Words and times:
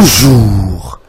Bonjour. 0.00 1.00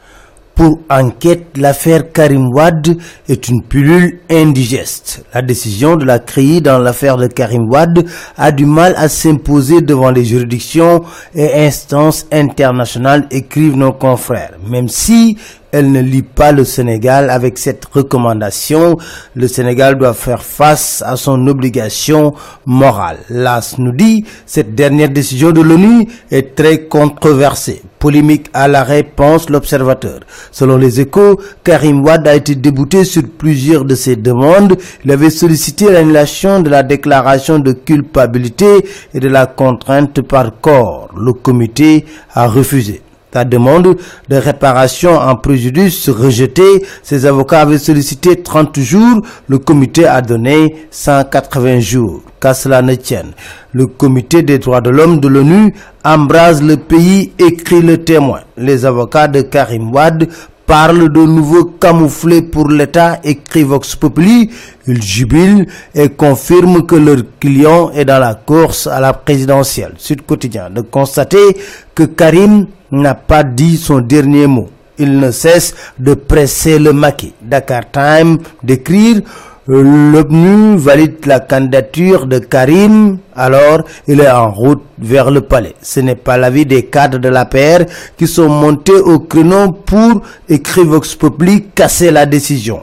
Pour 0.56 0.80
enquête, 0.90 1.56
l'affaire 1.56 2.10
Karim 2.10 2.48
Wad 2.52 2.96
est 3.28 3.48
une 3.48 3.62
pilule 3.62 4.18
indigeste. 4.28 5.24
La 5.32 5.42
décision 5.42 5.94
de 5.94 6.04
la 6.04 6.18
CRI 6.18 6.60
dans 6.60 6.80
l'affaire 6.80 7.16
de 7.16 7.28
Karim 7.28 7.70
Wad 7.70 8.04
a 8.36 8.50
du 8.50 8.66
mal 8.66 8.94
à 8.96 9.08
s'imposer 9.08 9.80
devant 9.80 10.10
les 10.10 10.24
juridictions 10.24 11.04
et 11.36 11.66
instances 11.66 12.26
internationales, 12.32 13.28
écrivent 13.30 13.76
nos 13.76 13.92
confrères. 13.92 14.54
Même 14.68 14.88
si 14.88 15.38
elle 15.72 15.92
ne 15.92 16.00
lit 16.00 16.22
pas 16.22 16.52
le 16.52 16.64
Sénégal 16.64 17.30
avec 17.30 17.58
cette 17.58 17.84
recommandation. 17.86 18.96
Le 19.34 19.48
Sénégal 19.48 19.98
doit 19.98 20.14
faire 20.14 20.42
face 20.42 21.02
à 21.06 21.16
son 21.16 21.46
obligation 21.46 22.34
morale. 22.66 23.18
L'AS 23.28 23.76
nous 23.78 23.92
dit, 23.92 24.24
cette 24.46 24.74
dernière 24.74 25.10
décision 25.10 25.52
de 25.52 25.60
l'ONU 25.60 26.06
est 26.30 26.54
très 26.54 26.84
controversée. 26.86 27.82
Polémique 27.98 28.46
à 28.54 28.66
l'arrêt, 28.66 29.02
pense 29.02 29.50
l'observateur. 29.50 30.20
Selon 30.50 30.76
les 30.78 31.00
échos, 31.00 31.38
Karim 31.62 32.02
Wad 32.02 32.26
a 32.26 32.34
été 32.34 32.54
débouté 32.54 33.04
sur 33.04 33.22
plusieurs 33.36 33.84
de 33.84 33.94
ses 33.94 34.16
demandes. 34.16 34.76
Il 35.04 35.10
avait 35.12 35.28
sollicité 35.30 35.90
l'annulation 35.90 36.60
de 36.60 36.70
la 36.70 36.82
déclaration 36.82 37.58
de 37.58 37.72
culpabilité 37.72 38.86
et 39.12 39.20
de 39.20 39.28
la 39.28 39.46
contrainte 39.46 40.22
par 40.22 40.60
corps. 40.60 41.10
Le 41.16 41.32
comité 41.34 42.06
a 42.34 42.48
refusé. 42.48 43.02
La 43.32 43.44
demande 43.44 43.96
de 44.28 44.36
réparation 44.36 45.12
en 45.12 45.36
préjudice 45.36 46.08
rejetée, 46.08 46.84
ses 47.02 47.26
avocats 47.26 47.60
avaient 47.60 47.78
sollicité 47.78 48.42
30 48.42 48.80
jours, 48.80 49.22
le 49.48 49.58
comité 49.58 50.04
a 50.06 50.20
donné 50.20 50.86
180 50.90 51.78
jours. 51.78 52.22
Qu'à 52.40 52.54
cela 52.54 52.82
ne 52.82 52.94
tienne, 52.94 53.32
le 53.72 53.86
comité 53.86 54.42
des 54.42 54.58
droits 54.58 54.80
de 54.80 54.90
l'homme 54.90 55.20
de 55.20 55.28
l'ONU 55.28 55.74
embrase 56.04 56.62
le 56.62 56.76
pays, 56.76 57.32
écrit 57.38 57.82
le 57.82 57.98
témoin. 57.98 58.40
Les 58.56 58.84
avocats 58.84 59.28
de 59.28 59.42
Karim 59.42 59.92
Wad 59.92 60.28
parlent 60.66 61.12
de 61.12 61.20
nouveaux 61.20 61.64
camouflés 61.64 62.42
pour 62.42 62.68
l'État, 62.68 63.18
écrit 63.22 63.64
Vox 63.64 63.94
Populi. 63.96 64.50
Ils 64.86 65.02
jubilent 65.02 65.66
et 65.94 66.08
confirment 66.08 66.86
que 66.86 66.94
leur 66.94 67.18
client 67.38 67.90
est 67.90 68.04
dans 68.04 68.20
la 68.20 68.34
course 68.34 68.86
à 68.86 69.00
la 69.00 69.12
présidentielle. 69.12 69.94
Sud 69.98 70.22
Quotidien 70.22 70.70
de 70.70 70.80
constater 70.80 71.56
que 71.94 72.04
Karim 72.04 72.66
n'a 72.92 73.14
pas 73.14 73.42
dit 73.42 73.76
son 73.76 74.00
dernier 74.00 74.46
mot. 74.46 74.68
Il 74.98 75.18
ne 75.18 75.30
cesse 75.30 75.74
de 75.98 76.14
presser 76.14 76.78
le 76.78 76.92
maquis. 76.92 77.32
Dakar 77.40 77.90
Time 77.90 78.38
d'écrire 78.62 79.22
l'ONU 79.66 80.76
valide 80.76 81.24
la 81.26 81.40
candidature 81.40 82.26
de 82.26 82.38
Karim, 82.38 83.18
alors 83.36 83.82
il 84.08 84.20
est 84.20 84.30
en 84.30 84.50
route 84.50 84.82
vers 84.98 85.30
le 85.30 85.42
palais. 85.42 85.74
Ce 85.80 86.00
n'est 86.00 86.16
pas 86.16 86.36
l'avis 86.36 86.66
des 86.66 86.86
cadres 86.86 87.18
de 87.18 87.28
la 87.28 87.44
paire 87.44 87.86
qui 88.16 88.26
sont 88.26 88.48
montés 88.48 88.98
au 88.98 89.20
créneau 89.20 89.72
pour, 89.72 90.22
écrire 90.48 90.86
Vox 90.86 91.14
Populi, 91.14 91.66
casser 91.74 92.10
la 92.10 92.26
décision. 92.26 92.80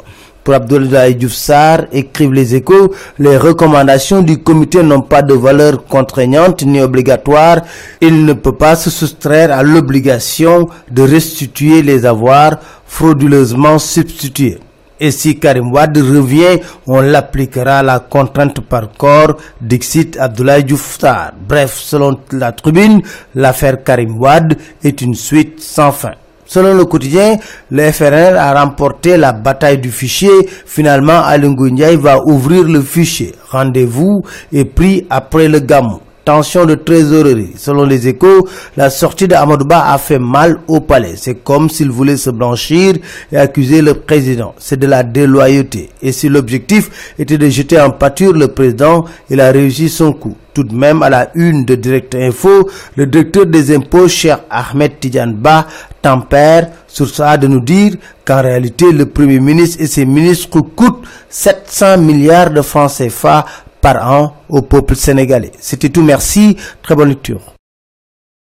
Pour 0.47 0.55
Abdoulaye 0.55 1.15
Diouf 1.15 1.51
écrivent 1.91 2.31
les 2.31 2.55
échos, 2.55 2.93
les 3.19 3.35
recommandations 3.35 4.21
du 4.21 4.37
comité 4.37 4.81
n'ont 4.81 5.01
pas 5.01 5.21
de 5.21 5.33
valeur 5.33 5.83
contraignante 5.83 6.63
ni 6.63 6.79
obligatoire. 6.79 7.63
Il 7.99 8.23
ne 8.23 8.31
peut 8.31 8.53
pas 8.53 8.77
se 8.77 8.89
soustraire 8.89 9.51
à 9.51 9.61
l'obligation 9.61 10.69
de 10.89 11.01
restituer 11.01 11.81
les 11.81 12.05
avoirs 12.05 12.59
frauduleusement 12.85 13.77
substitués. 13.77 14.59
Et 15.01 15.11
si 15.11 15.37
Karim 15.37 15.73
Wad 15.73 15.97
revient, 15.97 16.61
on 16.87 17.01
l'appliquera 17.01 17.83
la 17.83 17.99
contrainte 17.99 18.61
par 18.61 18.89
corps, 18.97 19.35
d'Ixit 19.59 20.15
Abdoulaye 20.17 20.63
Diouf 20.63 20.97
Bref, 21.45 21.77
selon 21.77 22.17
la 22.31 22.53
tribune, 22.53 23.01
l'affaire 23.35 23.83
Karim 23.83 24.17
Wad 24.17 24.55
est 24.81 25.01
une 25.01 25.13
suite 25.13 25.59
sans 25.59 25.91
fin. 25.91 26.13
Selon 26.47 26.73
le 26.73 26.85
quotidien, 26.85 27.37
le 27.69 27.91
FRN 27.91 28.35
a 28.35 28.53
remporté 28.53 29.17
la 29.17 29.33
bataille 29.33 29.79
du 29.79 29.91
fichier. 29.91 30.49
Finalement, 30.65 31.21
Alungu 31.23 31.69
va 31.97 32.19
ouvrir 32.25 32.63
le 32.63 32.81
fichier. 32.81 33.35
Rendez-vous 33.51 34.21
est 34.53 34.65
pris 34.65 35.05
après 35.09 35.47
le 35.47 35.59
gamou 35.59 35.99
tension 36.27 36.65
de 36.65 36.75
trésorerie. 36.75 37.53
Selon 37.55 37.85
les 37.85 38.05
échos, 38.09 38.49
la 38.75 38.89
sortie 38.89 39.29
de 39.29 39.35
a 39.35 39.97
fait 39.97 40.19
mal 40.19 40.59
au 40.67 40.81
palais. 40.81 41.13
C'est 41.15 41.35
comme 41.35 41.69
s'il 41.69 41.89
voulait 41.89 42.17
se 42.17 42.29
blanchir 42.29 42.95
et 43.31 43.37
accuser 43.37 43.81
le 43.81 43.93
président. 43.93 44.53
C'est 44.57 44.77
de 44.77 44.87
la 44.87 45.03
déloyauté. 45.03 45.89
Et 46.01 46.11
si 46.11 46.27
l'objectif 46.27 47.13
était 47.17 47.37
de 47.37 47.47
jeter 47.47 47.79
en 47.79 47.91
pâture 47.91 48.33
le 48.33 48.49
président, 48.49 49.05
il 49.29 49.39
a 49.39 49.51
réussi 49.53 49.87
son 49.87 50.11
coup. 50.11 50.35
Tout 50.53 50.65
de 50.65 50.75
même, 50.75 51.01
à 51.01 51.09
la 51.09 51.29
une 51.33 51.63
de 51.63 51.75
Direct 51.75 52.13
Info, 52.15 52.67
le 52.97 53.05
directeur 53.05 53.45
des 53.45 53.73
impôts, 53.73 54.09
cher 54.09 54.41
Ahmed 54.49 54.99
Tidjanba, 54.99 55.67
tempère 56.01 56.69
sur 56.87 57.07
ça 57.07 57.37
de 57.37 57.47
nous 57.47 57.61
dire 57.61 57.93
qu'en 58.25 58.41
réalité, 58.41 58.91
le 58.91 59.05
Premier 59.05 59.39
ministre 59.39 59.81
et 59.81 59.87
ses 59.87 60.05
ministres 60.05 60.59
coûtent 60.61 61.03
700 61.29 61.99
milliards 61.99 62.49
de 62.49 62.61
francs 62.61 62.91
CFA 62.97 63.45
par 63.81 64.11
an 64.11 64.35
au 64.49 64.61
peuple 64.61 64.95
sénégalais. 64.95 65.51
C'était 65.59 65.89
tout, 65.89 66.03
merci, 66.03 66.57
très 66.81 66.95
bonne 66.95 67.09
lecture. 67.09 67.56